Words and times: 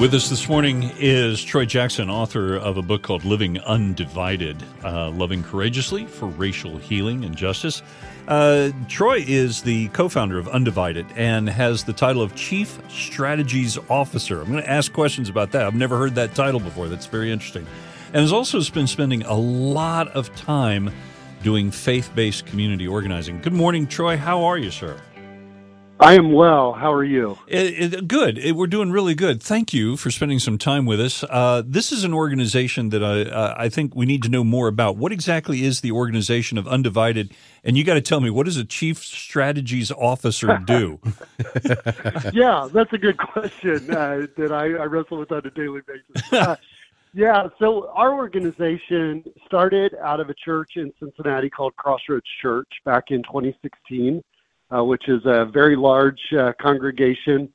With 0.00 0.14
us 0.14 0.30
this 0.30 0.48
morning 0.48 0.90
is 0.96 1.44
Troy 1.44 1.66
Jackson, 1.66 2.08
author 2.08 2.56
of 2.56 2.78
a 2.78 2.82
book 2.82 3.02
called 3.02 3.22
Living 3.26 3.58
Undivided 3.58 4.56
uh, 4.82 5.10
Loving 5.10 5.42
Courageously 5.42 6.06
for 6.06 6.24
Racial 6.24 6.78
Healing 6.78 7.22
and 7.22 7.36
Justice. 7.36 7.82
Uh, 8.26 8.70
Troy 8.88 9.22
is 9.28 9.60
the 9.60 9.88
co 9.88 10.08
founder 10.08 10.38
of 10.38 10.48
Undivided 10.48 11.04
and 11.16 11.50
has 11.50 11.84
the 11.84 11.92
title 11.92 12.22
of 12.22 12.34
Chief 12.34 12.80
Strategies 12.88 13.76
Officer. 13.90 14.40
I'm 14.40 14.50
going 14.50 14.62
to 14.62 14.70
ask 14.70 14.90
questions 14.90 15.28
about 15.28 15.52
that. 15.52 15.66
I've 15.66 15.74
never 15.74 15.98
heard 15.98 16.14
that 16.14 16.34
title 16.34 16.60
before. 16.60 16.88
That's 16.88 17.04
very 17.04 17.30
interesting. 17.30 17.66
And 18.14 18.22
has 18.22 18.32
also 18.32 18.58
been 18.72 18.86
spending 18.86 19.20
a 19.24 19.36
lot 19.36 20.08
of 20.08 20.34
time 20.34 20.90
doing 21.42 21.70
faith 21.70 22.10
based 22.14 22.46
community 22.46 22.88
organizing. 22.88 23.38
Good 23.42 23.52
morning, 23.52 23.86
Troy. 23.86 24.16
How 24.16 24.44
are 24.44 24.56
you, 24.56 24.70
sir? 24.70 24.98
I 26.00 26.14
am 26.14 26.32
well. 26.32 26.72
How 26.72 26.90
are 26.94 27.04
you? 27.04 27.38
It, 27.46 27.94
it, 27.94 28.08
good. 28.08 28.38
It, 28.38 28.56
we're 28.56 28.66
doing 28.66 28.90
really 28.90 29.14
good. 29.14 29.42
Thank 29.42 29.74
you 29.74 29.98
for 29.98 30.10
spending 30.10 30.38
some 30.38 30.56
time 30.56 30.86
with 30.86 30.98
us. 30.98 31.22
Uh, 31.24 31.62
this 31.66 31.92
is 31.92 32.04
an 32.04 32.14
organization 32.14 32.88
that 32.88 33.04
I, 33.04 33.22
uh, 33.22 33.54
I 33.58 33.68
think 33.68 33.94
we 33.94 34.06
need 34.06 34.22
to 34.22 34.30
know 34.30 34.42
more 34.42 34.66
about. 34.66 34.96
What 34.96 35.12
exactly 35.12 35.62
is 35.62 35.82
the 35.82 35.92
organization 35.92 36.56
of 36.56 36.66
Undivided? 36.66 37.34
And 37.62 37.76
you 37.76 37.84
got 37.84 37.94
to 37.94 38.00
tell 38.00 38.20
me, 38.20 38.30
what 38.30 38.46
does 38.46 38.56
a 38.56 38.64
chief 38.64 39.04
strategies 39.04 39.92
officer 39.92 40.56
do? 40.64 41.00
yeah, 42.32 42.66
that's 42.72 42.92
a 42.94 42.98
good 42.98 43.18
question 43.18 43.94
uh, 43.94 44.26
that 44.38 44.52
I, 44.52 44.82
I, 44.82 44.86
wrestle 44.86 45.18
with 45.18 45.30
on 45.32 45.44
a 45.44 45.50
daily 45.50 45.82
basis. 45.86 46.32
Uh, 46.32 46.56
yeah, 47.12 47.48
so 47.58 47.90
our 47.90 48.14
organization 48.14 49.22
started 49.44 49.94
out 50.02 50.20
of 50.20 50.30
a 50.30 50.34
church 50.34 50.72
in 50.76 50.92
Cincinnati 50.98 51.50
called 51.50 51.76
Crossroads 51.76 52.24
Church 52.40 52.68
back 52.86 53.10
in 53.10 53.22
2016 53.24 54.18
uh, 54.18 54.22
which 54.78 55.08
is 55.08 55.20
a 55.24 55.44
very 55.46 55.76
large 55.76 56.20
uh, 56.38 56.52
congregation. 56.60 57.48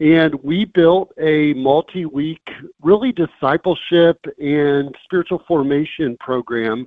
And 0.00 0.34
we 0.42 0.64
built 0.64 1.12
a 1.18 1.52
multi 1.54 2.06
week, 2.06 2.48
really 2.80 3.12
discipleship 3.12 4.18
and 4.38 4.94
spiritual 5.04 5.42
formation 5.46 6.16
program 6.18 6.86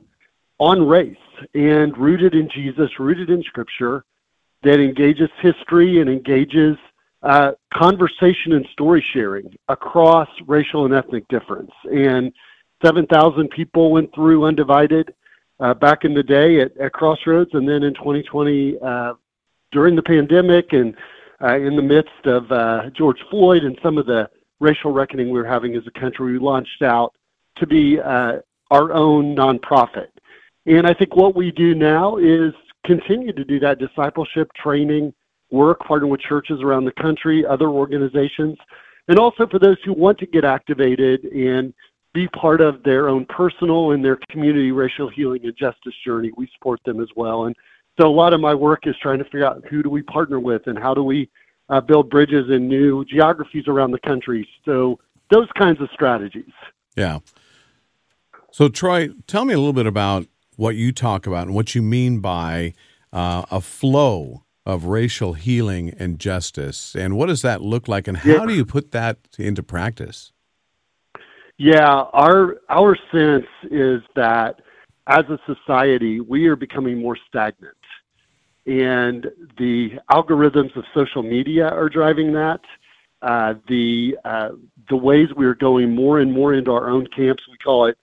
on 0.57 0.87
race 0.87 1.15
and 1.53 1.95
rooted 1.97 2.33
in 2.33 2.49
Jesus, 2.49 2.89
rooted 2.99 3.29
in 3.29 3.43
Scripture, 3.43 4.05
that 4.63 4.79
engages 4.79 5.29
history 5.41 5.99
and 5.99 6.09
engages 6.09 6.77
uh, 7.21 7.51
conversation 7.73 8.53
and 8.53 8.65
story 8.71 9.03
sharing 9.13 9.55
across 9.67 10.27
racial 10.47 10.85
and 10.85 10.93
ethnic 10.93 11.27
difference. 11.27 11.71
And 11.91 12.31
7,000 12.83 13.49
people 13.49 13.91
went 13.91 14.13
through 14.13 14.45
Undivided 14.45 15.13
uh, 15.59 15.73
back 15.73 16.03
in 16.03 16.13
the 16.13 16.23
day 16.23 16.59
at, 16.61 16.75
at, 16.77 16.91
Crossroads, 16.91 17.51
and 17.53 17.67
then 17.67 17.83
in 17.83 17.93
2020, 17.93 18.77
uh, 18.79 19.13
during 19.73 19.95
the 19.95 20.03
pandemic 20.03 20.71
and 20.71 20.95
uh, 21.41 21.57
in 21.57 21.75
the 21.75 21.81
midst 21.81 22.25
of 22.25 22.49
uh, 22.51 22.89
George 22.95 23.19
Floyd 23.29 23.63
and 23.63 23.77
some 23.83 23.97
of 23.97 24.05
the 24.05 24.29
racial 24.59 24.91
reckoning 24.91 25.29
we 25.29 25.39
were 25.39 25.47
having 25.47 25.75
as 25.75 25.83
a 25.87 25.99
country, 25.99 26.33
we 26.33 26.39
launched 26.39 26.81
out 26.81 27.13
to 27.57 27.67
be 27.67 27.99
uh, 27.99 28.37
our 28.71 28.93
own 28.93 29.35
nonprofit. 29.35 30.07
And 30.65 30.87
I 30.87 30.93
think 30.93 31.15
what 31.15 31.35
we 31.35 31.51
do 31.51 31.75
now 31.75 32.17
is 32.17 32.53
continue 32.85 33.33
to 33.33 33.43
do 33.43 33.59
that 33.59 33.79
discipleship 33.79 34.49
training 34.53 35.13
work, 35.51 35.79
partner 35.81 36.07
with 36.07 36.21
churches 36.21 36.61
around 36.61 36.85
the 36.85 36.93
country, 36.93 37.45
other 37.45 37.67
organizations, 37.67 38.57
and 39.07 39.19
also 39.19 39.45
for 39.47 39.59
those 39.59 39.77
who 39.83 39.93
want 39.93 40.17
to 40.19 40.25
get 40.25 40.45
activated 40.45 41.25
and 41.25 41.73
be 42.13 42.27
part 42.29 42.61
of 42.61 42.81
their 42.83 43.09
own 43.09 43.25
personal 43.25 43.91
and 43.91 44.05
their 44.05 44.17
community 44.29 44.71
racial 44.71 45.09
healing 45.09 45.41
and 45.43 45.55
justice 45.57 45.93
journey. 46.05 46.31
We 46.37 46.47
support 46.53 46.79
them 46.85 47.01
as 47.01 47.09
well. 47.15 47.45
And 47.45 47.55
so 47.99 48.07
a 48.07 48.11
lot 48.11 48.33
of 48.33 48.39
my 48.39 48.53
work 48.53 48.87
is 48.87 48.95
trying 49.01 49.19
to 49.19 49.25
figure 49.25 49.45
out 49.45 49.63
who 49.69 49.83
do 49.83 49.89
we 49.89 50.01
partner 50.01 50.39
with 50.39 50.67
and 50.67 50.77
how 50.77 50.93
do 50.93 51.03
we 51.03 51.29
uh, 51.69 51.79
build 51.81 52.09
bridges 52.09 52.49
in 52.49 52.67
new 52.67 53.05
geographies 53.05 53.67
around 53.67 53.91
the 53.91 53.99
country. 53.99 54.47
So 54.65 54.99
those 55.31 55.47
kinds 55.57 55.79
of 55.81 55.89
strategies. 55.93 56.51
Yeah. 56.95 57.19
So 58.51 58.69
Troy, 58.69 59.09
tell 59.27 59.45
me 59.45 59.53
a 59.53 59.57
little 59.57 59.73
bit 59.73 59.87
about 59.87 60.27
what 60.55 60.75
you 60.75 60.91
talk 60.91 61.25
about 61.25 61.47
and 61.47 61.55
what 61.55 61.73
you 61.75 61.81
mean 61.81 62.19
by 62.19 62.73
uh, 63.11 63.43
a 63.49 63.61
flow 63.61 64.43
of 64.65 64.85
racial 64.85 65.33
healing 65.33 65.93
and 65.99 66.19
justice, 66.19 66.95
and 66.95 67.17
what 67.17 67.25
does 67.25 67.41
that 67.41 67.61
look 67.61 67.87
like, 67.87 68.07
and 68.07 68.17
how 68.17 68.31
yeah. 68.31 68.45
do 68.45 68.53
you 68.53 68.65
put 68.65 68.91
that 68.91 69.17
into 69.37 69.61
practice? 69.61 70.31
Yeah, 71.57 72.03
our 72.13 72.57
our 72.69 72.95
sense 73.11 73.45
is 73.69 74.01
that 74.15 74.61
as 75.07 75.25
a 75.29 75.37
society, 75.45 76.21
we 76.21 76.47
are 76.47 76.55
becoming 76.55 77.01
more 77.01 77.17
stagnant 77.27 77.75
and 78.65 79.29
the 79.57 79.99
algorithms 80.11 80.75
of 80.75 80.85
social 80.93 81.23
media 81.23 81.67
are 81.67 81.89
driving 81.89 82.33
that. 82.33 82.61
Uh, 83.21 83.53
the 83.69 84.17
uh, 84.25 84.49
the 84.89 84.95
ways 84.95 85.29
we 85.35 85.45
are 85.45 85.55
going 85.55 85.95
more 85.95 86.19
and 86.19 86.31
more 86.31 86.53
into 86.53 86.71
our 86.71 86.89
own 86.89 87.07
camps, 87.07 87.43
we 87.49 87.57
call 87.57 87.85
it. 87.85 87.97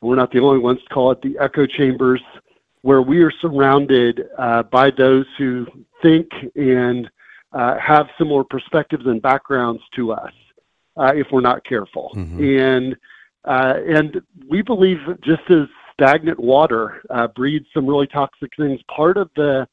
We're 0.00 0.16
not 0.16 0.32
the 0.32 0.40
only 0.40 0.58
ones 0.58 0.80
to 0.88 0.94
call 0.94 1.12
it 1.12 1.20
the 1.20 1.36
echo 1.38 1.66
chambers, 1.66 2.22
where 2.80 3.02
we 3.02 3.22
are 3.22 3.30
surrounded 3.30 4.22
uh, 4.38 4.62
by 4.64 4.90
those 4.90 5.26
who 5.36 5.66
think 6.00 6.28
and 6.56 7.10
uh, 7.52 7.78
have 7.78 8.08
similar 8.16 8.44
perspectives 8.44 9.04
and 9.06 9.20
backgrounds 9.20 9.82
to 9.94 10.12
us. 10.12 10.32
Uh, 10.96 11.12
if 11.14 11.26
we're 11.30 11.40
not 11.40 11.64
careful, 11.64 12.10
mm-hmm. 12.14 12.42
and 12.42 12.96
uh, 13.44 13.74
and 13.86 14.22
we 14.48 14.62
believe 14.62 14.98
just 15.22 15.42
as 15.50 15.66
stagnant 15.92 16.40
water 16.40 17.02
breeds 17.34 17.66
some 17.74 17.86
really 17.86 18.06
toxic 18.06 18.50
things. 18.56 18.80
Part 18.88 19.18
of 19.18 19.30
the 19.36 19.68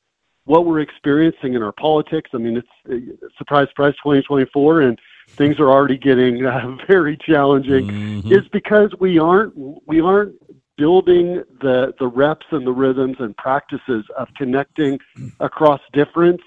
what 0.50 0.66
we're 0.66 0.80
experiencing 0.80 1.54
in 1.54 1.62
our 1.62 1.72
politics. 1.72 2.32
I 2.34 2.38
mean, 2.38 2.58
it's 2.58 2.68
uh, 2.92 3.28
surprise, 3.38 3.68
surprise, 3.70 3.94
2024, 4.04 4.82
and 4.82 5.00
things 5.28 5.60
are 5.60 5.70
already 5.70 5.96
getting 5.96 6.44
uh, 6.44 6.76
very 6.88 7.18
challenging. 7.18 7.88
Mm-hmm. 7.88 8.34
Is 8.34 8.48
because 8.52 8.92
we 9.00 9.20
aren't 9.20 9.54
we 9.88 10.02
aren't 10.02 10.34
building 10.76 11.44
the 11.62 11.94
the 12.00 12.08
reps 12.08 12.48
and 12.50 12.66
the 12.66 12.72
rhythms 12.72 13.18
and 13.20 13.38
practices 13.38 14.04
of 14.18 14.28
connecting 14.36 14.98
across 15.40 15.82
difference, 15.94 16.42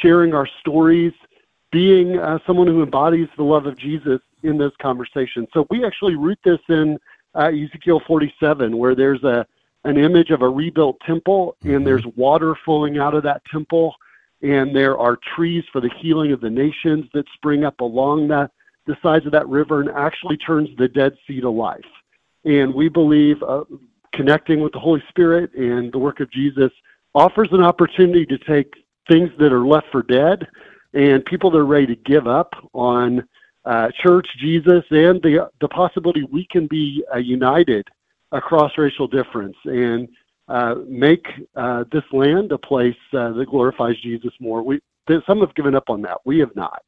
sharing 0.00 0.32
our 0.32 0.48
stories, 0.60 1.12
being 1.70 2.18
uh, 2.18 2.38
someone 2.46 2.66
who 2.66 2.82
embodies 2.82 3.28
the 3.36 3.44
love 3.44 3.66
of 3.66 3.76
Jesus 3.76 4.20
in 4.42 4.56
those 4.56 4.72
conversations. 4.80 5.48
So 5.52 5.66
we 5.68 5.84
actually 5.84 6.14
root 6.14 6.38
this 6.44 6.60
in 6.70 6.96
uh, 7.34 7.50
Ezekiel 7.50 8.00
47, 8.06 8.74
where 8.74 8.94
there's 8.94 9.22
a 9.22 9.46
an 9.88 9.96
image 9.96 10.30
of 10.30 10.42
a 10.42 10.48
rebuilt 10.48 11.00
temple, 11.06 11.56
and 11.62 11.72
mm-hmm. 11.72 11.84
there's 11.84 12.04
water 12.14 12.54
flowing 12.64 12.98
out 12.98 13.14
of 13.14 13.22
that 13.22 13.42
temple, 13.50 13.94
and 14.42 14.76
there 14.76 14.98
are 14.98 15.18
trees 15.34 15.64
for 15.72 15.80
the 15.80 15.90
healing 15.98 16.30
of 16.30 16.42
the 16.42 16.50
nations 16.50 17.06
that 17.14 17.24
spring 17.34 17.64
up 17.64 17.80
along 17.80 18.28
the, 18.28 18.50
the 18.86 18.96
sides 19.02 19.24
of 19.24 19.32
that 19.32 19.48
river 19.48 19.80
and 19.80 19.90
actually 19.90 20.36
turns 20.36 20.68
the 20.76 20.88
Dead 20.88 21.16
Sea 21.26 21.40
to 21.40 21.48
life. 21.48 21.80
And 22.44 22.74
we 22.74 22.90
believe 22.90 23.42
uh, 23.42 23.64
connecting 24.12 24.60
with 24.60 24.72
the 24.72 24.78
Holy 24.78 25.02
Spirit 25.08 25.54
and 25.54 25.90
the 25.90 25.98
work 25.98 26.20
of 26.20 26.30
Jesus 26.30 26.70
offers 27.14 27.48
an 27.52 27.62
opportunity 27.62 28.26
to 28.26 28.38
take 28.38 28.74
things 29.08 29.30
that 29.38 29.52
are 29.54 29.66
left 29.66 29.86
for 29.90 30.02
dead 30.02 30.46
and 30.92 31.24
people 31.24 31.50
that 31.50 31.58
are 31.58 31.66
ready 31.66 31.86
to 31.86 31.96
give 31.96 32.26
up 32.26 32.52
on 32.74 33.26
uh, 33.64 33.88
church, 34.02 34.26
Jesus, 34.38 34.84
and 34.90 35.20
the 35.22 35.50
the 35.60 35.68
possibility 35.68 36.22
we 36.30 36.46
can 36.50 36.66
be 36.66 37.04
uh, 37.12 37.18
united 37.18 37.86
across 38.32 38.72
racial 38.76 39.06
difference 39.06 39.56
and 39.64 40.08
uh, 40.48 40.74
make 40.86 41.26
uh, 41.56 41.84
this 41.92 42.04
land 42.12 42.52
a 42.52 42.58
place 42.58 42.96
uh, 43.12 43.32
that 43.32 43.46
glorifies 43.50 43.96
Jesus 44.02 44.32
more. 44.40 44.62
We 44.62 44.80
some 45.26 45.40
have 45.40 45.54
given 45.54 45.74
up 45.74 45.88
on 45.88 46.02
that. 46.02 46.18
We 46.24 46.38
have 46.40 46.54
not. 46.54 46.82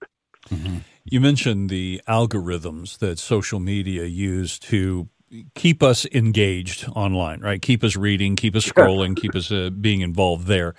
Mm-hmm. 0.51 0.79
You 1.05 1.21
mentioned 1.21 1.71
the 1.71 2.03
algorithms 2.07 2.99
that 2.99 3.19
social 3.19 3.61
media 3.61 4.05
use 4.05 4.59
to 4.61 5.09
keep 5.55 5.83
us 5.83 6.07
engaged 6.13 6.87
online, 6.95 7.41
right? 7.41 7.63
Keep 7.63 7.85
us 7.85 7.97
reading, 7.97 8.37
keep 8.37 8.55
us 8.55 8.67
scrolling, 8.67 9.17
keep 9.17 9.35
us 9.35 9.51
uh, 9.51 9.71
being 9.71 10.03
involved 10.03 10.47
there. 10.47 10.75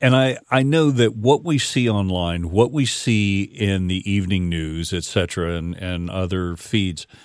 And 0.00 0.14
I, 0.14 0.38
I 0.50 0.62
know 0.62 0.90
that 0.90 1.16
what 1.16 1.42
we 1.42 1.58
see 1.58 1.88
online, 1.88 2.50
what 2.50 2.70
we 2.70 2.86
see 2.86 3.42
in 3.42 3.88
the 3.88 4.08
evening 4.08 4.48
news, 4.48 4.92
et 4.92 5.04
cetera, 5.04 5.54
and, 5.54 5.74
and 5.74 6.10
other 6.10 6.56
feeds– 6.56 7.06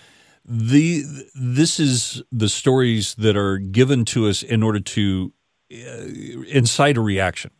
the 0.45 1.03
this 1.35 1.79
is 1.79 2.23
the 2.31 2.49
stories 2.49 3.15
that 3.15 3.37
are 3.37 3.57
given 3.57 4.05
to 4.05 4.27
us 4.27 4.43
in 4.43 4.63
order 4.63 4.79
to 4.79 5.33
uh, 5.71 6.05
incite 6.47 6.97
a 6.97 7.01
reaction. 7.01 7.51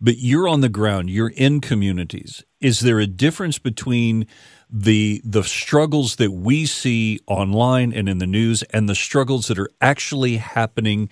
But 0.00 0.18
you're 0.18 0.48
on 0.48 0.60
the 0.60 0.68
ground. 0.68 1.08
You're 1.08 1.32
in 1.34 1.60
communities. 1.60 2.44
Is 2.60 2.80
there 2.80 3.00
a 3.00 3.06
difference 3.06 3.58
between 3.58 4.26
the 4.68 5.22
the 5.24 5.44
struggles 5.44 6.16
that 6.16 6.32
we 6.32 6.66
see 6.66 7.20
online 7.26 7.92
and 7.92 8.08
in 8.08 8.18
the 8.18 8.26
news 8.26 8.62
and 8.64 8.88
the 8.88 8.94
struggles 8.94 9.48
that 9.48 9.58
are 9.58 9.70
actually 9.80 10.36
happening 10.36 11.08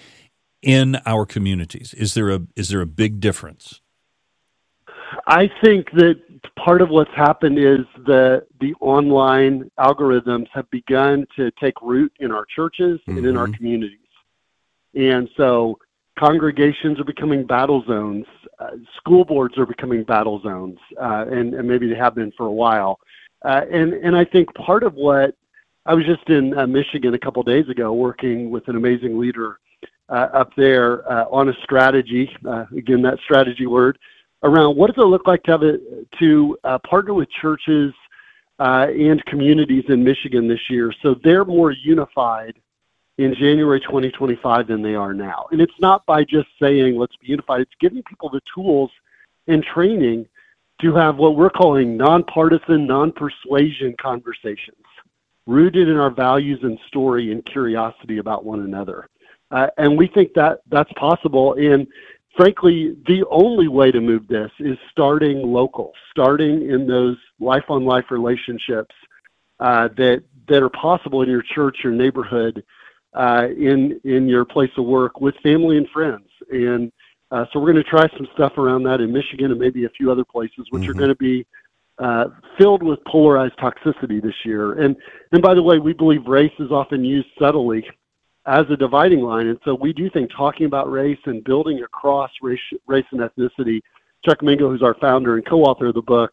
in 0.60 0.98
our 1.06 1.24
communities? 1.24 1.94
Is 1.94 2.14
there 2.14 2.30
a 2.30 2.40
is 2.54 2.68
there 2.68 2.80
a 2.80 2.86
big 2.86 3.20
difference? 3.20 3.80
I 5.26 5.50
think 5.62 5.90
that 5.92 6.20
part 6.56 6.82
of 6.82 6.90
what's 6.90 7.10
happened 7.14 7.58
is 7.58 7.80
the 8.06 8.46
the 8.60 8.74
online 8.80 9.70
algorithms 9.78 10.46
have 10.52 10.68
begun 10.70 11.26
to 11.36 11.50
take 11.60 11.74
root 11.82 12.12
in 12.20 12.30
our 12.30 12.44
churches 12.44 13.00
mm-hmm. 13.00 13.18
and 13.18 13.26
in 13.26 13.36
our 13.36 13.46
mm-hmm. 13.46 13.54
communities, 13.54 13.98
and 14.94 15.28
so 15.36 15.78
congregations 16.18 17.00
are 17.00 17.04
becoming 17.04 17.46
battle 17.46 17.82
zones. 17.86 18.26
Uh, 18.58 18.70
school 18.96 19.24
boards 19.24 19.56
are 19.58 19.66
becoming 19.66 20.04
battle 20.04 20.40
zones, 20.42 20.78
uh, 21.00 21.24
and, 21.30 21.54
and 21.54 21.66
maybe 21.66 21.88
they 21.88 21.96
have 21.96 22.14
been 22.14 22.32
for 22.36 22.46
a 22.46 22.52
while. 22.52 22.98
Uh, 23.44 23.62
and 23.70 23.92
and 23.94 24.16
I 24.16 24.24
think 24.24 24.52
part 24.54 24.82
of 24.82 24.94
what 24.94 25.34
I 25.86 25.94
was 25.94 26.04
just 26.04 26.28
in 26.28 26.56
uh, 26.56 26.66
Michigan 26.66 27.14
a 27.14 27.18
couple 27.18 27.42
days 27.42 27.68
ago, 27.68 27.92
working 27.92 28.50
with 28.50 28.68
an 28.68 28.76
amazing 28.76 29.18
leader 29.18 29.58
uh, 30.08 30.28
up 30.32 30.50
there 30.56 31.10
uh, 31.10 31.24
on 31.24 31.48
a 31.48 31.52
strategy. 31.64 32.30
Uh, 32.46 32.66
again, 32.76 33.02
that 33.02 33.18
strategy 33.24 33.66
word 33.66 33.98
around 34.42 34.76
what 34.76 34.94
does 34.94 35.02
it 35.02 35.06
look 35.06 35.26
like 35.26 35.42
to 35.44 35.50
have 35.50 35.62
a, 35.62 35.78
to 36.18 36.56
uh, 36.64 36.78
partner 36.78 37.14
with 37.14 37.28
churches 37.30 37.92
uh, 38.58 38.86
and 38.88 39.24
communities 39.26 39.84
in 39.88 40.02
Michigan 40.02 40.48
this 40.48 40.70
year, 40.70 40.92
so 41.02 41.14
they're 41.24 41.44
more 41.44 41.72
unified 41.72 42.54
in 43.18 43.34
January 43.34 43.80
2025 43.80 44.66
than 44.66 44.82
they 44.82 44.94
are 44.94 45.12
now. 45.12 45.46
And 45.52 45.60
it's 45.60 45.78
not 45.80 46.04
by 46.06 46.24
just 46.24 46.48
saying 46.60 46.96
let's 46.96 47.16
be 47.16 47.28
unified; 47.28 47.60
it's 47.62 47.72
giving 47.80 48.02
people 48.04 48.28
the 48.28 48.40
tools 48.54 48.90
and 49.48 49.64
training 49.64 50.26
to 50.80 50.94
have 50.94 51.16
what 51.16 51.36
we're 51.36 51.50
calling 51.50 51.96
nonpartisan, 51.96 52.86
non-persuasion 52.86 53.94
conversations 54.00 54.76
rooted 55.46 55.88
in 55.88 55.96
our 55.96 56.10
values 56.10 56.60
and 56.62 56.78
story 56.86 57.32
and 57.32 57.44
curiosity 57.46 58.18
about 58.18 58.44
one 58.44 58.60
another. 58.60 59.08
Uh, 59.50 59.66
and 59.76 59.98
we 59.98 60.06
think 60.08 60.32
that 60.34 60.60
that's 60.70 60.92
possible. 60.94 61.54
And 61.54 61.86
frankly, 62.36 62.96
the 63.06 63.24
only 63.30 63.68
way 63.68 63.90
to 63.90 64.00
move 64.00 64.26
this 64.28 64.50
is 64.58 64.78
starting 64.90 65.42
local, 65.42 65.92
starting 66.10 66.68
in 66.70 66.86
those 66.86 67.16
life 67.40 67.64
on 67.68 67.84
life 67.84 68.06
relationships 68.10 68.94
uh, 69.60 69.88
that 69.96 70.22
that 70.48 70.62
are 70.62 70.70
possible 70.70 71.22
in 71.22 71.28
your 71.28 71.42
church, 71.42 71.78
your 71.84 71.92
neighborhood, 71.92 72.64
uh, 73.14 73.46
in 73.56 74.00
in 74.04 74.28
your 74.28 74.44
place 74.44 74.70
of 74.76 74.84
work, 74.84 75.20
with 75.20 75.34
family 75.42 75.76
and 75.76 75.88
friends. 75.90 76.28
And 76.50 76.92
uh, 77.30 77.46
so 77.52 77.60
we're 77.60 77.72
going 77.72 77.82
to 77.82 77.90
try 77.90 78.08
some 78.16 78.26
stuff 78.34 78.58
around 78.58 78.82
that 78.84 79.00
in 79.00 79.12
Michigan 79.12 79.50
and 79.50 79.60
maybe 79.60 79.84
a 79.84 79.90
few 79.90 80.10
other 80.10 80.24
places, 80.24 80.66
which 80.70 80.82
mm-hmm. 80.82 80.90
are 80.90 80.94
going 80.94 81.08
to 81.08 81.14
be 81.16 81.46
uh, 81.98 82.26
filled 82.58 82.82
with 82.82 82.98
polarized 83.06 83.56
toxicity 83.58 84.22
this 84.22 84.34
year. 84.44 84.72
And 84.72 84.96
and 85.32 85.42
by 85.42 85.54
the 85.54 85.62
way, 85.62 85.78
we 85.78 85.92
believe 85.92 86.26
race 86.26 86.52
is 86.58 86.70
often 86.70 87.04
used 87.04 87.28
subtly 87.38 87.86
as 88.46 88.64
a 88.70 88.76
dividing 88.76 89.20
line. 89.20 89.46
And 89.46 89.58
so 89.64 89.74
we 89.74 89.92
do 89.92 90.10
think 90.10 90.30
talking 90.36 90.66
about 90.66 90.90
race 90.90 91.18
and 91.26 91.44
building 91.44 91.82
across 91.82 92.30
race, 92.40 92.60
race 92.86 93.04
and 93.12 93.20
ethnicity. 93.20 93.80
Chuck 94.24 94.42
Mingo, 94.42 94.70
who's 94.70 94.82
our 94.82 94.94
founder 94.94 95.36
and 95.36 95.46
co-author 95.46 95.86
of 95.86 95.94
the 95.94 96.02
book 96.02 96.32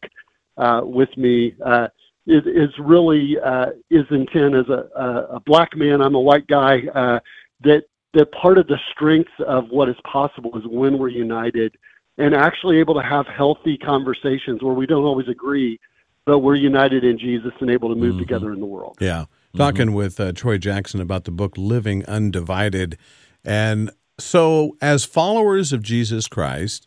uh, 0.56 0.80
with 0.84 1.14
me, 1.16 1.54
uh, 1.64 1.88
is, 2.26 2.42
is 2.46 2.70
really 2.78 3.38
uh, 3.44 3.66
is 3.90 4.06
intent 4.10 4.54
as 4.54 4.68
a, 4.68 4.88
a, 4.96 5.36
a, 5.36 5.40
black 5.40 5.76
man. 5.76 6.00
I'm 6.00 6.14
a 6.14 6.20
white 6.20 6.46
guy. 6.46 6.82
Uh, 6.94 7.18
that 7.62 7.84
that 8.14 8.30
part 8.32 8.58
of 8.58 8.66
the 8.66 8.78
strength 8.92 9.30
of 9.40 9.68
what 9.70 9.88
is 9.88 9.96
possible 10.04 10.56
is 10.56 10.64
when 10.66 10.98
we're 10.98 11.08
united 11.08 11.76
and 12.18 12.34
actually 12.34 12.78
able 12.78 12.94
to 12.94 13.02
have 13.02 13.26
healthy 13.26 13.78
conversations 13.78 14.62
where 14.62 14.74
we 14.74 14.86
don't 14.86 15.04
always 15.04 15.28
agree, 15.28 15.80
but 16.26 16.40
we're 16.40 16.56
united 16.56 17.04
in 17.04 17.18
Jesus 17.18 17.52
and 17.60 17.70
able 17.70 17.88
to 17.88 17.94
move 17.94 18.12
mm-hmm. 18.12 18.20
together 18.20 18.52
in 18.52 18.60
the 18.60 18.66
world. 18.66 18.96
Yeah 19.00 19.24
talking 19.56 19.86
mm-hmm. 19.86 19.96
with 19.96 20.20
uh, 20.20 20.32
Troy 20.32 20.58
Jackson 20.58 21.00
about 21.00 21.24
the 21.24 21.30
book 21.30 21.54
Living 21.56 22.04
Undivided. 22.06 22.96
And 23.44 23.90
so, 24.18 24.76
as 24.80 25.04
followers 25.04 25.72
of 25.72 25.82
Jesus 25.82 26.28
Christ, 26.28 26.86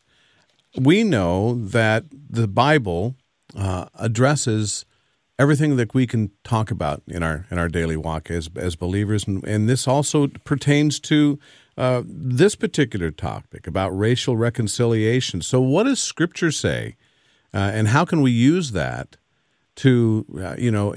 we 0.80 1.04
know 1.04 1.56
that 1.56 2.06
the 2.12 2.48
Bible 2.48 3.16
uh, 3.56 3.86
addresses 3.96 4.86
everything 5.40 5.76
that 5.78 5.94
we 5.94 6.06
can 6.06 6.32
talk 6.44 6.72
about 6.72 7.02
in 7.08 7.24
our 7.24 7.46
in 7.50 7.58
our 7.58 7.68
daily 7.68 7.98
walk 7.98 8.30
as 8.30 8.50
as 8.56 8.76
believers, 8.76 9.28
and, 9.28 9.44
and 9.46 9.68
this 9.68 9.88
also 9.88 10.28
pertains 10.44 11.00
to 11.02 11.40
uh, 11.78 12.04
this 12.06 12.56
particular 12.56 13.12
topic 13.12 13.68
about 13.68 13.90
racial 13.90 14.38
reconciliation. 14.38 15.42
So, 15.42 15.60
what 15.60 15.84
does 15.84 16.02
Scripture 16.02 16.52
say, 16.52 16.96
uh, 17.54 17.72
and 17.74 17.90
how 17.90 18.06
can 18.06 18.22
we 18.22 18.32
use 18.32 18.72
that 18.72 19.18
to 19.78 20.26
uh, 20.40 20.56
you 20.58 20.72
know 20.72 20.96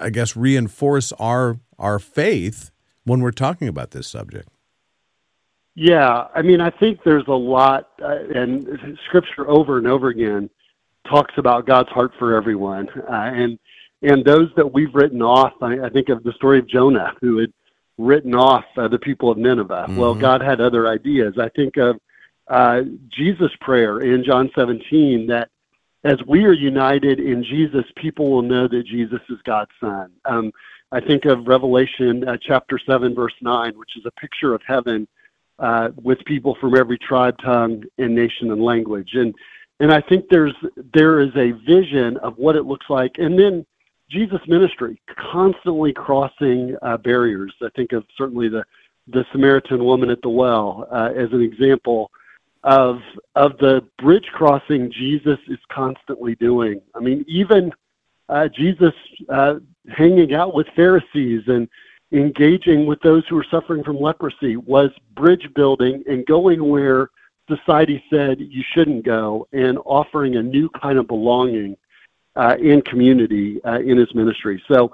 I 0.00 0.10
guess 0.10 0.36
reinforce 0.36 1.12
our 1.12 1.58
our 1.78 1.98
faith 1.98 2.70
when 3.04 3.20
we're 3.20 3.32
talking 3.32 3.68
about 3.68 3.90
this 3.90 4.06
subject. 4.06 4.48
Yeah, 5.74 6.28
I 6.34 6.42
mean 6.42 6.60
I 6.60 6.70
think 6.70 7.00
there's 7.04 7.26
a 7.28 7.32
lot 7.32 7.90
uh, 8.02 8.18
and 8.34 8.98
scripture 9.06 9.48
over 9.48 9.78
and 9.78 9.86
over 9.86 10.08
again 10.08 10.50
talks 11.08 11.34
about 11.36 11.66
God's 11.66 11.88
heart 11.88 12.12
for 12.18 12.36
everyone 12.36 12.88
uh, 12.90 13.12
and 13.12 13.58
and 14.02 14.24
those 14.24 14.50
that 14.56 14.72
we've 14.72 14.94
written 14.94 15.22
off 15.22 15.52
I, 15.60 15.80
I, 15.80 15.88
think 15.88 16.08
of 16.10 16.22
the 16.22 16.32
story 16.32 16.58
of 16.58 16.68
Jonah 16.68 17.14
who 17.20 17.38
had 17.38 17.52
written 17.98 18.34
off 18.34 18.64
uh, 18.76 18.88
the 18.88 18.98
people 18.98 19.30
of 19.30 19.38
Nineveh. 19.38 19.86
Mm-hmm. 19.88 19.96
Well, 19.96 20.14
God 20.14 20.40
had 20.40 20.60
other 20.60 20.88
ideas. 20.88 21.34
I 21.38 21.48
think 21.50 21.76
of 21.76 21.98
uh, 22.48 22.82
Jesus' 23.08 23.52
prayer 23.60 24.00
in 24.00 24.24
John 24.24 24.50
17 24.54 25.26
that 25.28 25.50
as 26.04 26.16
we 26.26 26.44
are 26.44 26.52
united 26.52 27.20
in 27.20 27.44
Jesus, 27.44 27.84
people 27.96 28.30
will 28.30 28.42
know 28.42 28.66
that 28.68 28.84
Jesus 28.86 29.20
is 29.28 29.38
God's 29.44 29.70
Son. 29.80 30.10
Um, 30.24 30.52
I 30.90 31.00
think 31.00 31.24
of 31.24 31.46
Revelation 31.46 32.28
uh, 32.28 32.36
chapter 32.40 32.78
7, 32.78 33.14
verse 33.14 33.34
9, 33.40 33.78
which 33.78 33.96
is 33.96 34.04
a 34.04 34.20
picture 34.20 34.52
of 34.54 34.60
heaven 34.66 35.06
uh, 35.58 35.90
with 36.02 36.18
people 36.24 36.56
from 36.60 36.76
every 36.76 36.98
tribe, 36.98 37.36
tongue, 37.42 37.84
and 37.98 38.14
nation 38.14 38.50
and 38.50 38.62
language. 38.62 39.10
And, 39.14 39.34
and 39.80 39.92
I 39.92 40.00
think 40.00 40.26
there's, 40.28 40.54
there 40.92 41.20
is 41.20 41.30
a 41.36 41.52
vision 41.64 42.16
of 42.18 42.36
what 42.36 42.56
it 42.56 42.64
looks 42.64 42.86
like. 42.90 43.12
And 43.18 43.38
then 43.38 43.64
Jesus' 44.10 44.40
ministry, 44.48 45.00
constantly 45.32 45.92
crossing 45.92 46.76
uh, 46.82 46.96
barriers. 46.98 47.54
I 47.62 47.68
think 47.76 47.92
of 47.92 48.04
certainly 48.18 48.48
the, 48.48 48.64
the 49.06 49.24
Samaritan 49.32 49.84
woman 49.84 50.10
at 50.10 50.20
the 50.20 50.28
well 50.28 50.86
uh, 50.90 51.10
as 51.16 51.32
an 51.32 51.40
example 51.40 52.10
of 52.64 53.00
of 53.34 53.56
the 53.58 53.84
bridge 53.98 54.26
crossing 54.32 54.90
Jesus 54.92 55.38
is 55.48 55.58
constantly 55.70 56.34
doing. 56.36 56.80
I 56.94 57.00
mean, 57.00 57.24
even 57.26 57.72
uh, 58.28 58.48
Jesus 58.48 58.94
uh, 59.28 59.54
hanging 59.88 60.34
out 60.34 60.54
with 60.54 60.66
Pharisees 60.76 61.42
and 61.46 61.68
engaging 62.12 62.86
with 62.86 63.00
those 63.00 63.24
who 63.28 63.36
were 63.36 63.46
suffering 63.50 63.82
from 63.82 63.98
leprosy 63.98 64.56
was 64.56 64.90
bridge 65.16 65.48
building 65.54 66.04
and 66.06 66.24
going 66.26 66.68
where 66.68 67.10
society 67.48 68.02
said 68.10 68.38
you 68.38 68.62
shouldn't 68.74 69.04
go 69.04 69.48
and 69.52 69.78
offering 69.84 70.36
a 70.36 70.42
new 70.42 70.68
kind 70.80 70.98
of 70.98 71.06
belonging 71.08 71.76
uh, 72.36 72.56
in 72.60 72.80
community 72.82 73.60
uh, 73.64 73.80
in 73.80 73.96
his 73.96 74.14
ministry. 74.14 74.62
So 74.70 74.92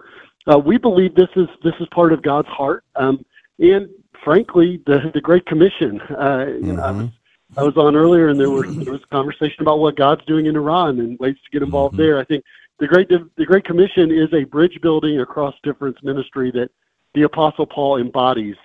uh, 0.51 0.59
we 0.59 0.79
believe 0.79 1.15
this 1.15 1.29
is 1.37 1.49
this 1.63 1.75
is 1.81 1.87
part 1.91 2.13
of 2.13 2.23
God's 2.23 2.49
heart. 2.49 2.85
Um, 2.97 3.25
and 3.59 3.89
frankly, 4.25 4.81
the 4.87 5.11
the 5.13 5.21
Great 5.21 5.45
Commission. 5.47 6.01
Uh, 6.01 6.15
mm-hmm. 6.17 6.67
you 6.67 6.73
know, 6.75 6.83
I 6.83 6.91
was 6.93 7.09
I 7.57 7.63
was 7.63 7.77
on 7.77 7.97
earlier, 7.97 8.29
and 8.29 8.39
there 8.39 8.51
was 8.51 8.77
there 8.77 8.93
was 8.93 9.03
conversation 9.11 9.63
about 9.63 9.79
what 9.79 9.97
God's 9.97 10.25
doing 10.27 10.47
in 10.47 10.57
Iran 10.57 11.01
and 11.01 11.19
ways 11.19 11.37
to 11.45 11.51
get 11.51 11.63
involved 11.63 11.95
mm-hmm. 11.95 12.03
there. 12.03 12.19
I 12.19 12.25
think 12.25 12.45
the 12.79 12.87
great 12.87 13.09
the 13.09 13.47
Great 13.47 13.65
Commission 13.65 14.11
is 14.11 14.33
a 14.33 14.45
bridge 14.45 14.79
building 14.83 15.21
across 15.21 15.55
difference 15.63 15.97
ministry 16.03 16.51
that 16.53 16.71
the 17.15 17.23
Apostle 17.23 17.67
Paul 17.67 17.99
embodies 17.99 18.57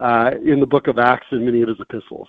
uh, 0.00 0.32
in 0.44 0.60
the 0.60 0.66
Book 0.66 0.86
of 0.86 0.98
Acts 0.98 1.26
and 1.30 1.44
many 1.44 1.62
of 1.62 1.68
his 1.68 1.78
epistles. 1.80 2.28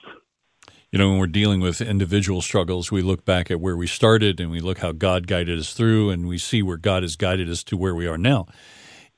You 0.92 1.00
know, 1.00 1.10
when 1.10 1.20
we're 1.20 1.28
dealing 1.28 1.62
with 1.62 1.82
individual 1.82 2.42
struggles, 2.42 2.92
we 2.92 3.02
look 3.02 3.26
back 3.26 3.50
at 3.50 3.60
where 3.60 3.76
we 3.76 3.88
started 3.88 4.40
and 4.40 4.50
we 4.52 4.60
look 4.60 4.80
how 4.80 4.92
God 4.92 5.28
guided 5.28 5.60
us 5.60 5.74
through, 5.74 6.10
and 6.10 6.28
we 6.28 6.38
see 6.38 6.62
where 6.62 6.78
God 6.78 7.04
has 7.04 7.16
guided 7.16 7.50
us 7.50 7.64
to 7.66 7.78
where 7.78 7.96
we 7.96 8.08
are 8.08 8.18
now 8.18 8.48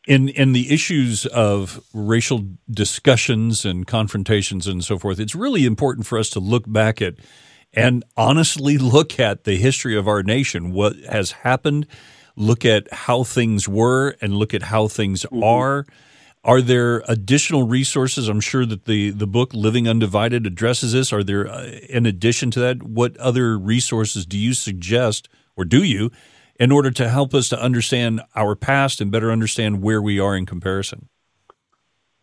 in 0.08 0.30
in 0.30 0.54
the 0.54 0.74
issues 0.74 1.26
of 1.28 1.84
racial 1.94 2.46
discussions 2.72 3.66
and 3.66 3.86
confrontations 3.86 4.66
and 4.66 4.84
so 4.84 4.98
forth, 4.98 5.20
it's 5.20 5.36
really 5.36 5.66
important 5.66 6.08
for 6.08 6.18
us 6.18 6.30
to 6.30 6.40
look 6.40 6.64
back 6.66 7.02
at 7.02 7.16
and 7.74 8.04
honestly 8.16 8.78
look 8.78 9.20
at 9.20 9.44
the 9.44 9.58
history 9.58 9.96
of 9.96 10.08
our 10.08 10.24
nation, 10.24 10.72
what 10.72 10.96
has 11.10 11.32
happened, 11.32 11.86
look 12.38 12.66
at 12.66 12.92
how 12.92 13.24
things 13.24 13.68
were, 13.68 14.16
and 14.22 14.34
look 14.34 14.54
at 14.54 14.64
how 14.64 14.88
things 14.88 15.24
mm-hmm. 15.24 15.44
are. 15.44 15.86
Are 16.44 16.62
there 16.62 17.04
additional 17.10 17.68
resources? 17.68 18.30
I'm 18.30 18.40
sure 18.40 18.66
that 18.66 18.86
the, 18.86 19.10
the 19.10 19.28
book 19.28 19.54
Living 19.54 19.90
Undivided 19.90 20.48
addresses 20.48 20.94
this. 20.94 21.12
Are 21.12 21.24
there, 21.24 21.46
uh, 21.46 21.66
in 21.90 22.06
addition 22.06 22.50
to 22.52 22.62
that, 22.62 22.82
what 22.84 23.18
other 23.18 23.60
resources 23.60 24.26
do 24.26 24.38
you 24.38 24.54
suggest, 24.54 25.28
or 25.58 25.66
do 25.66 25.84
you, 25.84 26.10
in 26.60 26.72
order 26.72 26.92
to 26.92 27.10
help 27.10 27.34
us 27.34 27.50
to 27.50 27.62
understand 27.62 28.22
our 28.36 28.56
past 28.56 29.02
and 29.02 29.12
better 29.12 29.32
understand 29.32 29.82
where 29.82 30.02
we 30.02 30.20
are 30.20 30.36
in 30.36 30.46
comparison? 30.46 31.10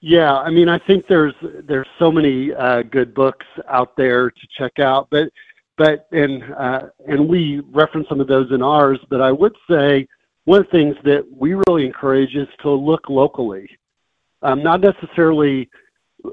Yeah, 0.00 0.34
I 0.34 0.50
mean, 0.50 0.68
I 0.68 0.78
think 0.80 1.06
there's 1.08 1.34
there's 1.66 1.86
so 1.98 2.12
many 2.12 2.52
uh, 2.52 2.82
good 2.82 3.14
books 3.14 3.46
out 3.68 3.96
there 3.96 4.30
to 4.30 4.40
check 4.58 4.78
out, 4.78 5.08
but 5.10 5.30
but 5.78 6.06
and 6.12 6.42
uh, 6.52 6.80
and 7.08 7.26
we 7.26 7.62
reference 7.72 8.08
some 8.10 8.20
of 8.20 8.26
those 8.26 8.52
in 8.52 8.60
ours. 8.60 8.98
But 9.08 9.22
I 9.22 9.32
would 9.32 9.56
say 9.68 10.06
one 10.44 10.60
of 10.60 10.66
the 10.66 10.72
things 10.72 10.96
that 11.04 11.24
we 11.34 11.54
really 11.66 11.86
encourage 11.86 12.34
is 12.34 12.48
to 12.60 12.70
look 12.70 13.08
locally, 13.08 13.66
um, 14.42 14.62
not 14.62 14.82
necessarily. 14.82 15.70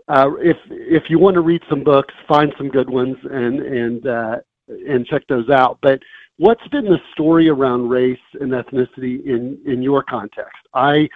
Uh, 0.08 0.32
if 0.40 0.58
if 0.70 1.04
you 1.10 1.18
want 1.20 1.36
to 1.36 1.42
read 1.42 1.62
some 1.70 1.84
books, 1.84 2.14
find 2.28 2.54
some 2.58 2.68
good 2.68 2.90
ones 2.90 3.16
and 3.24 3.62
and 3.62 4.06
uh, 4.06 4.36
and 4.68 5.06
check 5.06 5.24
those 5.30 5.50
out. 5.50 5.80
But 5.82 6.02
what's 6.42 6.68
been 6.70 6.86
the 6.86 7.00
story 7.14 7.50
around 7.50 7.88
race 7.88 8.18
and 8.40 8.52
ethnicity 8.52 9.24
in 9.26 9.60
in 9.66 9.84
your 9.84 10.02
context? 10.02 10.58
I, 10.74 11.08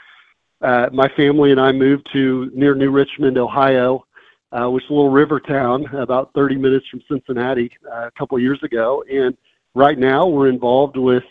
uh, 0.61 0.89
my 0.93 1.09
family 1.17 1.51
and 1.51 1.59
I 1.59 1.71
moved 1.71 2.07
to 2.13 2.51
near 2.53 2.75
New 2.75 2.91
Richmond, 2.91 3.39
Ohio, 3.39 4.05
uh, 4.51 4.69
which 4.69 4.83
is 4.83 4.89
a 4.91 4.93
little 4.93 5.09
river 5.09 5.39
town 5.39 5.87
about 5.95 6.29
30 6.35 6.57
minutes 6.57 6.85
from 6.89 7.01
Cincinnati, 7.09 7.71
uh, 7.91 8.05
a 8.07 8.11
couple 8.11 8.37
of 8.37 8.43
years 8.43 8.61
ago, 8.61 9.03
and 9.11 9.35
right 9.73 9.97
now 9.97 10.27
we're 10.27 10.47
involved 10.47 10.95
with 10.95 11.23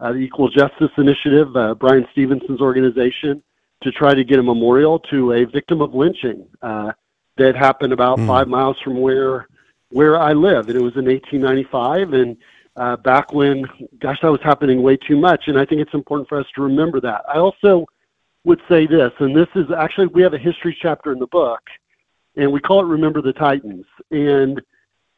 uh, 0.00 0.12
the 0.12 0.18
Equal 0.18 0.50
Justice 0.50 0.92
Initiative, 0.98 1.56
uh, 1.56 1.74
Bryan 1.74 2.06
Stevenson's 2.12 2.60
organization, 2.60 3.42
to 3.82 3.90
try 3.92 4.12
to 4.12 4.24
get 4.24 4.38
a 4.38 4.42
memorial 4.42 4.98
to 5.10 5.32
a 5.32 5.44
victim 5.46 5.80
of 5.80 5.94
lynching 5.94 6.46
uh, 6.60 6.92
that 7.38 7.56
happened 7.56 7.94
about 7.94 8.18
mm. 8.18 8.26
five 8.26 8.46
miles 8.46 8.76
from 8.84 9.00
where 9.00 9.48
where 9.90 10.18
I 10.18 10.34
live. 10.34 10.68
And 10.68 10.76
it 10.76 10.82
was 10.82 10.96
in 10.96 11.06
1895, 11.06 12.12
and 12.12 12.36
uh, 12.78 12.96
back 12.96 13.32
when, 13.32 13.66
gosh, 14.00 14.18
that 14.22 14.30
was 14.30 14.40
happening 14.42 14.82
way 14.82 14.96
too 14.96 15.16
much. 15.16 15.44
And 15.48 15.58
I 15.58 15.64
think 15.64 15.80
it's 15.80 15.94
important 15.94 16.28
for 16.28 16.38
us 16.38 16.46
to 16.54 16.62
remember 16.62 17.00
that. 17.00 17.22
I 17.28 17.38
also 17.38 17.86
would 18.44 18.60
say 18.68 18.86
this, 18.86 19.12
and 19.18 19.36
this 19.36 19.48
is 19.54 19.66
actually 19.76 20.06
we 20.06 20.22
have 20.22 20.34
a 20.34 20.38
history 20.38 20.76
chapter 20.80 21.12
in 21.12 21.18
the 21.18 21.26
book, 21.26 21.60
and 22.36 22.50
we 22.50 22.60
call 22.60 22.80
it 22.80 22.86
"Remember 22.86 23.20
the 23.20 23.32
Titans." 23.32 23.84
And 24.10 24.60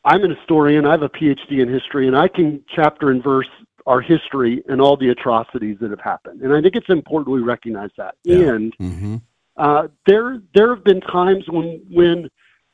I'm 0.04 0.24
an 0.24 0.34
historian. 0.34 0.86
I 0.86 0.92
have 0.92 1.02
a 1.02 1.08
PhD 1.10 1.60
in 1.60 1.68
history, 1.68 2.06
and 2.08 2.16
I 2.16 2.28
can 2.28 2.64
chapter 2.74 3.10
and 3.10 3.22
verse 3.22 3.48
our 3.86 4.00
history 4.00 4.62
and 4.68 4.80
all 4.80 4.96
the 4.96 5.10
atrocities 5.10 5.78
that 5.80 5.90
have 5.90 6.00
happened. 6.00 6.42
And 6.42 6.52
I 6.52 6.60
think 6.60 6.76
it's 6.76 6.88
important 6.88 7.34
we 7.34 7.40
recognize 7.40 7.90
that. 7.96 8.14
Yeah. 8.24 8.54
And 8.54 8.76
mm-hmm. 8.78 9.16
uh, 9.56 9.88
there 10.06 10.40
there 10.54 10.74
have 10.74 10.84
been 10.84 11.00
times 11.02 11.44
when 11.48 11.82
when 11.90 12.30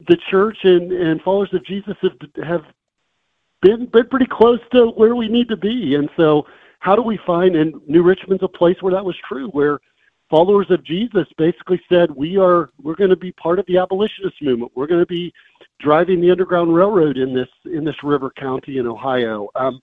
the 0.09 0.17
church 0.31 0.59
and, 0.65 0.93
and 0.93 1.21
followers 1.23 1.53
of 1.53 1.65
Jesus 1.65 1.97
have 2.03 2.45
have 2.45 2.65
been 3.63 3.87
been 3.87 4.09
pretty 4.09 4.27
close 4.27 4.61
to 4.73 4.89
where 4.91 5.15
we 5.15 5.29
need 5.29 5.49
to 5.49 5.57
be. 5.57 5.95
And 5.95 6.09
so, 6.17 6.47
how 6.81 6.97
do 6.97 7.03
we 7.03 7.19
find? 7.27 7.57
And 7.57 7.75
New 7.87 8.03
Richmond's 8.03 8.43
a 8.43 8.49
place 8.49 8.77
where 8.81 8.93
that 8.93 9.05
was 9.05 9.17
true, 9.29 9.49
where 9.49 9.81
followers 10.31 10.71
of 10.71 10.85
Jesus 10.85 11.27
basically 11.37 11.81
said, 11.89 12.11
"We 12.11 12.37
are 12.39 12.71
we're 12.83 12.95
going 12.95 13.11
to 13.11 13.17
be 13.17 13.33
part 13.33 13.59
of 13.59 13.67
the 13.67 13.79
abolitionist 13.79 14.41
movement. 14.43 14.73
We're 14.75 14.87
going 14.87 15.01
to 15.01 15.07
be 15.07 15.33
driving 15.79 16.21
the 16.21 16.31
Underground 16.31 16.75
Railroad 16.75 17.17
in 17.17 17.35
this 17.35 17.49
in 17.65 17.85
this 17.85 18.03
river 18.03 18.31
county 18.31 18.79
in 18.79 18.87
Ohio." 18.87 19.49
Um, 19.55 19.81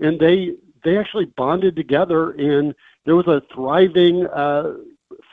and 0.00 0.18
they 0.20 0.54
they 0.84 0.98
actually 0.98 1.26
bonded 1.26 1.76
together, 1.76 2.32
and 2.32 2.74
there 3.04 3.16
was 3.16 3.26
a 3.26 3.42
thriving 3.52 4.26
uh, 4.26 4.74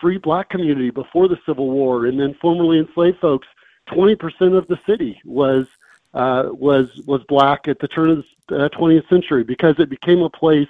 free 0.01 0.17
black 0.17 0.49
community 0.49 0.89
before 0.89 1.27
the 1.27 1.39
Civil 1.45 1.69
War, 1.69 2.05
and 2.05 2.19
then 2.19 2.35
formerly 2.41 2.79
enslaved 2.79 3.19
folks. 3.19 3.47
Twenty 3.85 4.15
percent 4.15 4.55
of 4.55 4.65
the 4.67 4.79
city 4.87 5.19
was 5.25 5.67
uh, 6.13 6.49
was 6.51 6.89
was 7.05 7.21
black 7.27 7.67
at 7.67 7.79
the 7.79 7.87
turn 7.87 8.09
of 8.09 8.25
the 8.47 8.65
uh, 8.65 8.69
20th 8.69 9.07
century 9.09 9.43
because 9.43 9.75
it 9.79 9.89
became 9.89 10.21
a 10.21 10.29
place 10.29 10.69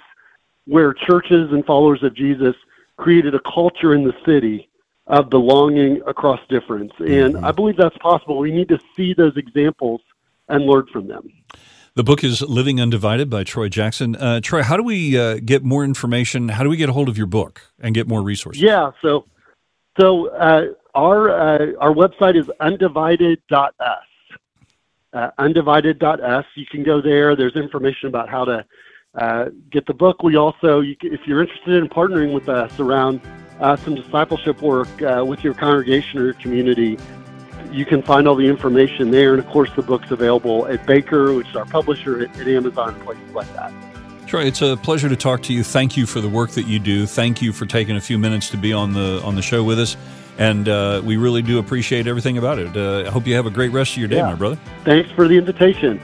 where 0.66 0.94
churches 0.94 1.52
and 1.52 1.64
followers 1.66 2.02
of 2.02 2.14
Jesus 2.14 2.54
created 2.96 3.34
a 3.34 3.40
culture 3.40 3.94
in 3.94 4.04
the 4.04 4.14
city 4.24 4.68
of 5.06 5.28
belonging 5.28 6.00
across 6.06 6.40
difference. 6.48 6.92
And 6.98 7.34
mm-hmm. 7.34 7.44
I 7.44 7.52
believe 7.52 7.76
that's 7.76 7.98
possible. 7.98 8.38
We 8.38 8.52
need 8.52 8.68
to 8.68 8.78
see 8.96 9.12
those 9.12 9.36
examples 9.36 10.00
and 10.48 10.64
learn 10.64 10.86
from 10.92 11.08
them. 11.08 11.30
The 11.94 12.02
book 12.02 12.24
is 12.24 12.42
Living 12.42 12.80
Undivided 12.80 13.30
by 13.30 13.44
Troy 13.44 13.68
Jackson. 13.68 14.16
Uh, 14.16 14.40
Troy, 14.40 14.62
how 14.62 14.76
do 14.76 14.82
we 14.82 15.18
uh, 15.18 15.38
get 15.44 15.62
more 15.62 15.84
information? 15.84 16.48
How 16.48 16.64
do 16.64 16.68
we 16.68 16.76
get 16.76 16.88
a 16.88 16.92
hold 16.92 17.08
of 17.08 17.16
your 17.16 17.28
book 17.28 17.70
and 17.78 17.94
get 17.94 18.08
more 18.08 18.22
resources? 18.22 18.62
Yeah, 18.62 18.90
so 19.00 19.26
so 20.00 20.28
uh, 20.30 20.66
our 20.94 21.30
uh, 21.30 21.72
our 21.78 21.94
website 21.94 22.36
is 22.36 22.46
undivided.us. 22.60 24.04
Uh, 25.14 25.30
undivided.us. 25.38 26.44
You 26.56 26.66
can 26.66 26.82
go 26.82 27.00
there. 27.00 27.36
There's 27.36 27.54
information 27.54 28.08
about 28.08 28.28
how 28.28 28.44
to 28.44 28.64
uh, 29.14 29.44
get 29.70 29.86
the 29.86 29.94
book. 29.94 30.24
We 30.24 30.34
also, 30.34 30.80
you, 30.80 30.96
if 31.02 31.20
you're 31.24 31.40
interested 31.40 31.74
in 31.74 31.88
partnering 31.88 32.34
with 32.34 32.48
us 32.48 32.80
around 32.80 33.20
uh, 33.60 33.76
some 33.76 33.94
discipleship 33.94 34.60
work 34.60 34.88
uh, 35.02 35.24
with 35.24 35.44
your 35.44 35.54
congregation 35.54 36.18
or 36.18 36.24
your 36.24 36.34
community, 36.34 36.98
you 37.70 37.84
can 37.84 38.02
find 38.02 38.26
all 38.26 38.34
the 38.34 38.48
information 38.48 39.12
there. 39.12 39.34
And 39.34 39.38
of 39.42 39.48
course, 39.48 39.70
the 39.76 39.82
book's 39.82 40.10
available 40.10 40.66
at 40.66 40.84
Baker, 40.84 41.32
which 41.32 41.48
is 41.48 41.54
our 41.56 41.64
publisher, 41.64 42.22
at, 42.22 42.36
at 42.40 42.48
Amazon, 42.48 43.00
places 43.02 43.32
like 43.32 43.52
that. 43.54 43.72
Troy, 44.26 44.46
it's 44.46 44.62
a 44.62 44.76
pleasure 44.76 45.08
to 45.08 45.16
talk 45.16 45.42
to 45.42 45.52
you. 45.52 45.62
Thank 45.62 45.96
you 45.96 46.06
for 46.06 46.20
the 46.20 46.28
work 46.28 46.50
that 46.50 46.66
you 46.66 46.78
do. 46.78 47.06
Thank 47.06 47.40
you 47.40 47.52
for 47.52 47.66
taking 47.66 47.96
a 47.96 48.00
few 48.00 48.18
minutes 48.18 48.50
to 48.50 48.56
be 48.56 48.72
on 48.72 48.92
the 48.94 49.20
on 49.22 49.36
the 49.36 49.42
show 49.42 49.62
with 49.62 49.78
us, 49.78 49.96
and 50.38 50.68
uh, 50.68 51.00
we 51.04 51.16
really 51.16 51.42
do 51.42 51.58
appreciate 51.58 52.06
everything 52.06 52.38
about 52.38 52.58
it. 52.58 52.76
Uh, 52.76 53.06
I 53.06 53.10
hope 53.10 53.26
you 53.26 53.34
have 53.34 53.46
a 53.46 53.50
great 53.50 53.72
rest 53.72 53.92
of 53.92 53.98
your 53.98 54.08
day, 54.08 54.16
yeah. 54.16 54.30
my 54.30 54.34
brother. 54.34 54.58
Thanks 54.84 55.10
for 55.10 55.28
the 55.28 55.36
invitation. 55.36 56.00